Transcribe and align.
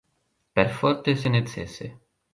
Perforte 0.55 1.15
se 1.15 1.29
necese. 1.29 1.93